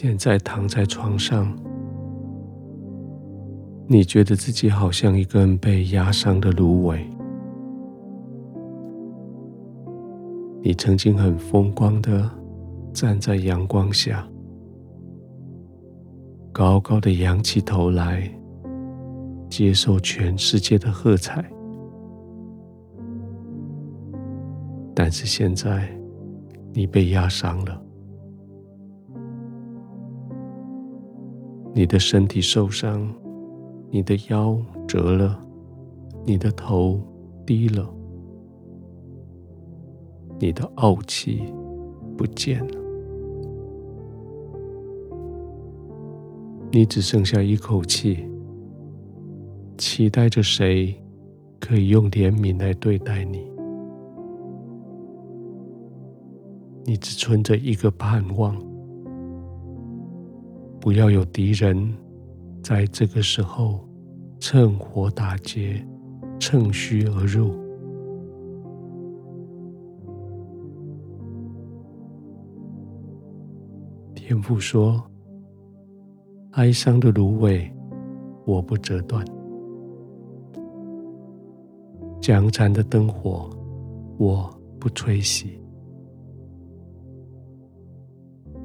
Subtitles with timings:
[0.00, 1.52] 现在躺在床上，
[3.88, 7.04] 你觉得自己好像一根被压伤的芦苇。
[10.62, 12.30] 你曾经很风光的
[12.92, 14.24] 站在阳光下，
[16.52, 18.32] 高高的仰起头来，
[19.50, 21.44] 接受全世界的喝彩。
[24.94, 25.92] 但是现在，
[26.72, 27.87] 你被压伤了。
[31.78, 33.08] 你的身体受伤，
[33.88, 35.40] 你的腰折了，
[36.24, 37.00] 你的头
[37.46, 37.88] 低了，
[40.40, 41.40] 你的傲气
[42.16, 42.74] 不见了，
[46.72, 48.28] 你只剩下一口气，
[49.76, 50.92] 期待着谁
[51.60, 53.48] 可以用怜悯来对待你，
[56.84, 58.67] 你只存着一个盼望。
[60.80, 61.92] 不要有敌人
[62.62, 63.80] 在这个时候
[64.38, 65.84] 趁火打劫、
[66.38, 67.52] 趁虚而入。
[74.14, 75.02] 天父说
[76.52, 77.70] ：“哀伤的芦苇，
[78.46, 79.24] 我不折断；
[82.20, 83.50] 江残的灯火，
[84.16, 85.48] 我不吹熄。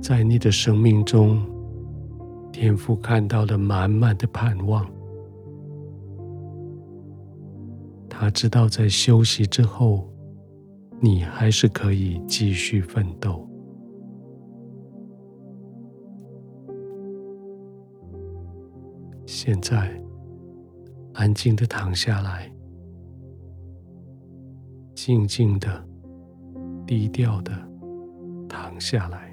[0.00, 1.44] 在你的生命中。”
[2.58, 4.90] 天父看到了满满的盼望，
[8.08, 10.10] 他知道在休息之后，
[10.98, 13.46] 你还是可以继续奋斗。
[19.26, 19.94] 现在，
[21.12, 22.50] 安静的躺下来，
[24.94, 25.86] 静静的、
[26.86, 27.52] 低调的
[28.48, 29.25] 躺下来。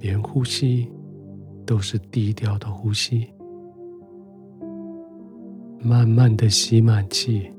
[0.00, 0.90] 连呼吸
[1.66, 3.28] 都是低调的呼吸，
[5.78, 7.52] 慢慢的吸满气，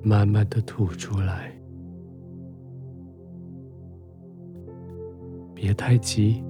[0.00, 1.52] 慢慢的吐出来，
[5.52, 6.42] 别太急，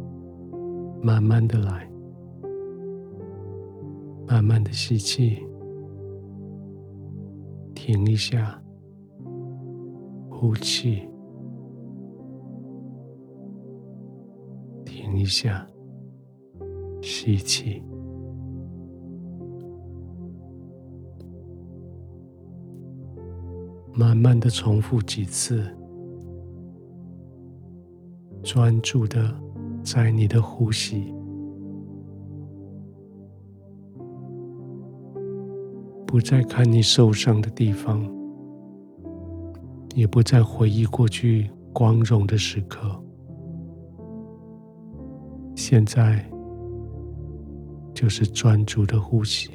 [1.02, 1.90] 慢慢的来，
[4.26, 5.38] 慢慢的吸气，
[7.74, 8.62] 停一下，
[10.28, 11.08] 呼气。
[15.28, 15.64] 下，
[17.02, 17.82] 吸气，
[23.94, 25.64] 慢慢的重复几次，
[28.42, 29.32] 专注的
[29.82, 31.12] 在你的呼吸，
[36.06, 38.02] 不再看你受伤的地方，
[39.94, 43.02] 也不再回忆过去光荣的时刻。
[45.60, 46.24] 现在
[47.92, 49.50] 就是专注的呼吸，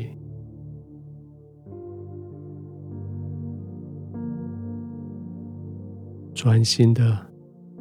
[6.35, 7.17] 专心的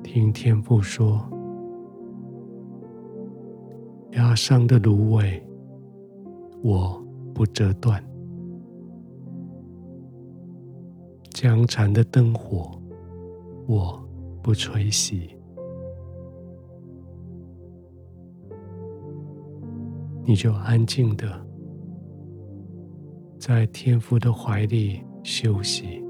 [0.04, 1.28] 听天父说
[4.14, 5.44] ：“压伤的芦苇，
[6.62, 8.00] 我不折断；
[11.30, 12.70] 将残的灯火，
[13.66, 14.00] 我
[14.40, 15.28] 不吹熄。”
[20.24, 21.26] 你就安静的
[23.38, 26.02] 在天父的怀里休息，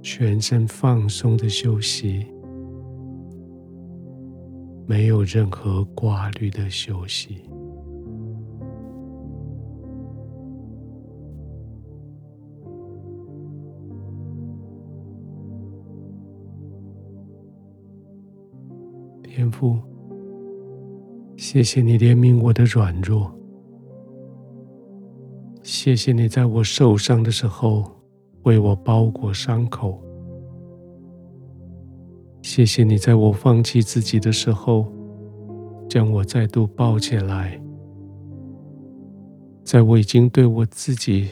[0.00, 2.24] 全身放松的休息，
[4.86, 7.42] 没有任何挂虑的休息。
[19.22, 19.91] 天父。
[21.42, 23.28] 谢谢你怜悯我的软弱，
[25.64, 27.84] 谢谢你在我受伤的时候
[28.44, 30.00] 为我包裹伤口，
[32.42, 34.86] 谢谢你在我放弃自己的时候
[35.88, 37.60] 将我再度抱起来，
[39.64, 41.30] 在我已经对我自己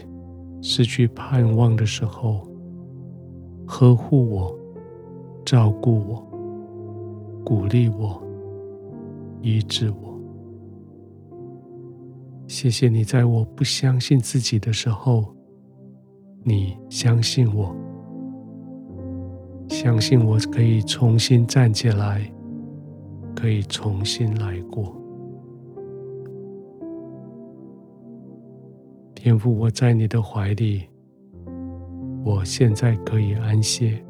[0.61, 2.49] 失去盼望的时候
[3.65, 4.59] 呵护我、
[5.45, 8.21] 照顾我、鼓励我。
[9.43, 10.10] 医治我，
[12.51, 15.25] 谢谢你在我不相信自己的时候，
[16.43, 17.73] 你相信我，
[19.69, 22.21] 相信我可以重新站起来，
[23.37, 25.01] 可以重新来过。
[29.15, 30.83] 天父，我在你的怀里，
[32.25, 34.05] 我现在可以安歇，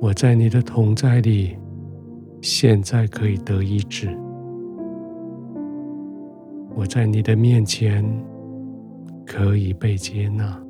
[0.00, 1.54] 我在你的同在里，
[2.40, 4.18] 现在可以得医治。
[6.76, 8.04] 我在你的面前
[9.24, 10.62] 可以被接纳。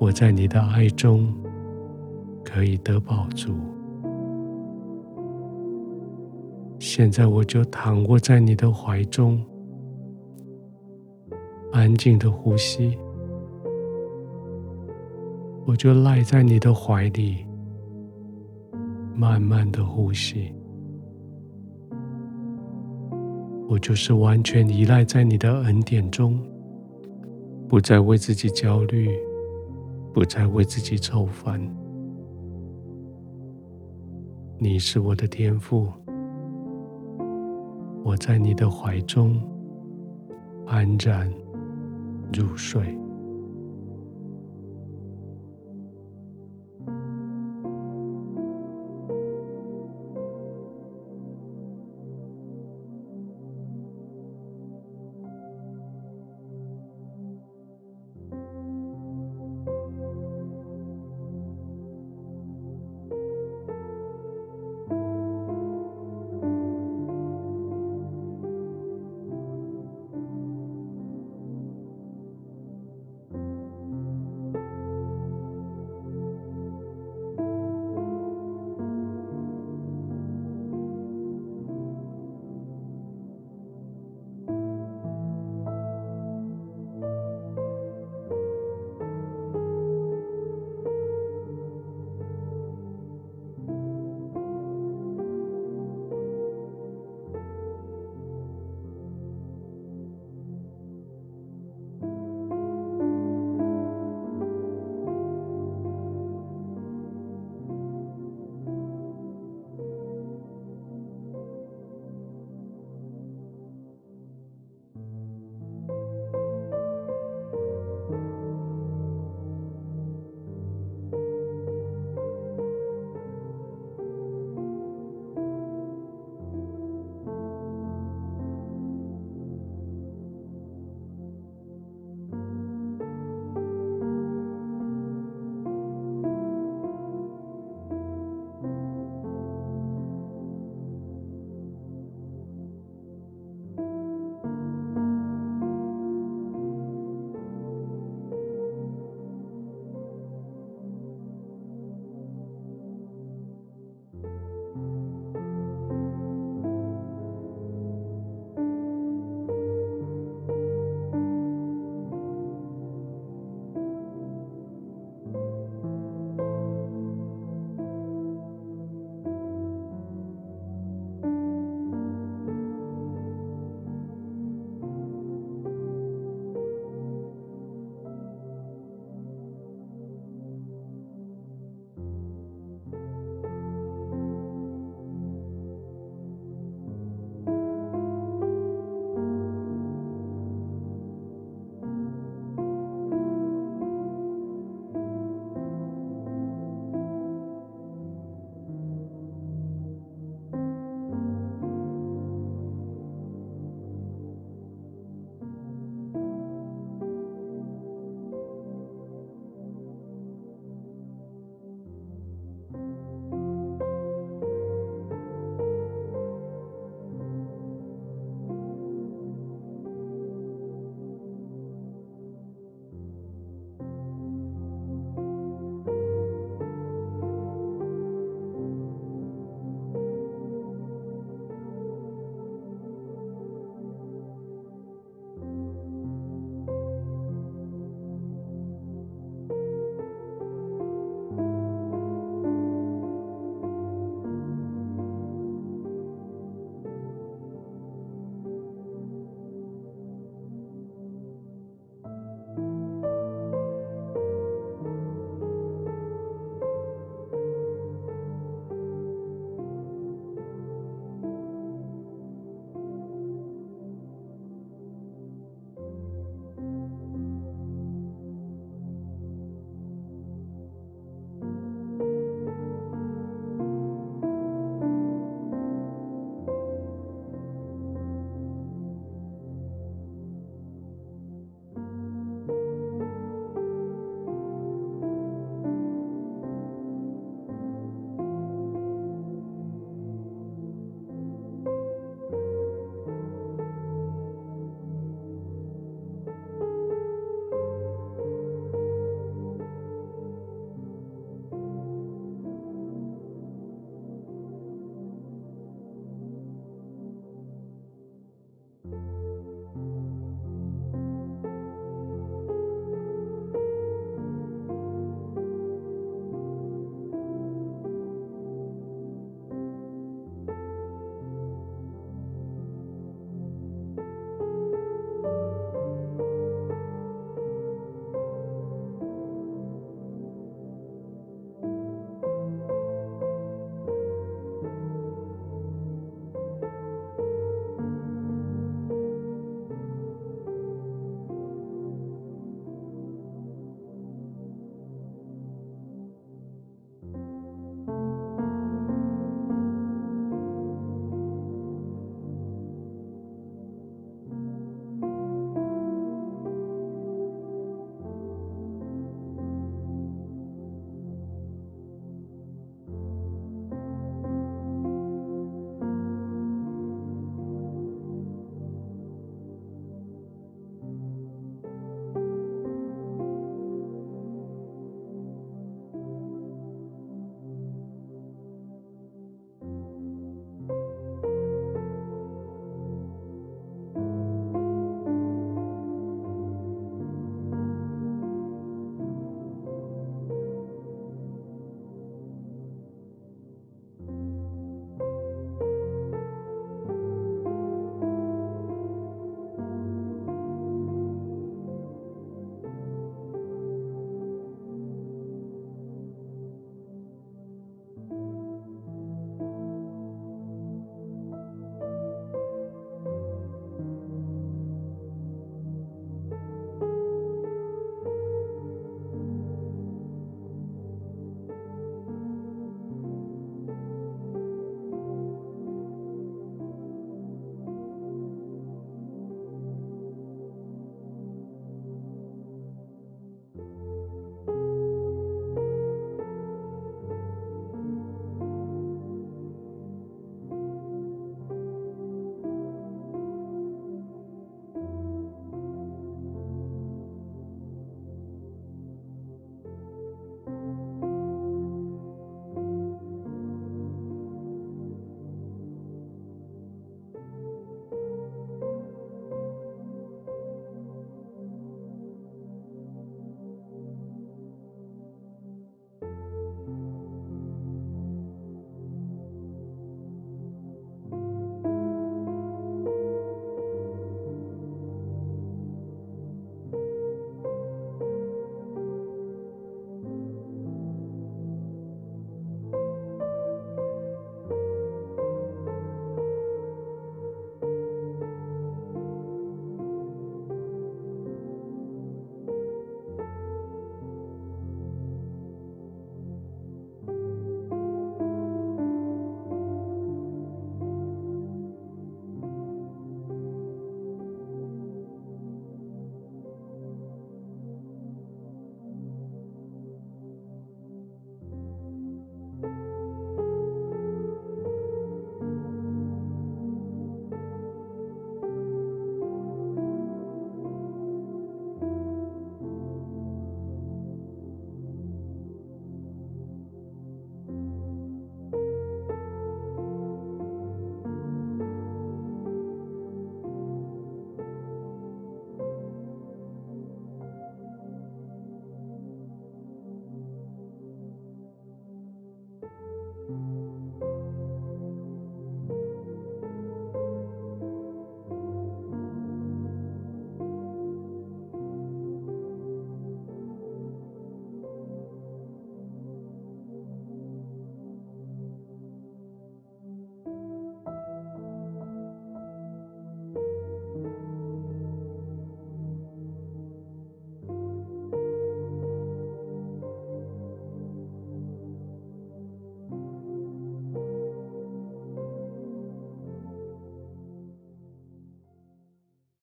[0.00, 1.32] 我在你的爱中
[2.44, 3.54] 可以得饱足。
[6.80, 9.40] 现在我就躺卧在你的怀中，
[11.70, 12.98] 安静的呼吸。
[15.64, 17.46] 我就赖在你的怀里，
[19.14, 20.52] 慢慢的呼吸。
[23.70, 26.36] 我就是完全依赖在你的恩典中，
[27.68, 29.16] 不再为自己焦虑，
[30.12, 31.60] 不再为自己愁烦。
[34.58, 35.86] 你是我的天赋，
[38.02, 39.40] 我在你的怀中
[40.66, 41.32] 安然
[42.32, 42.98] 入睡。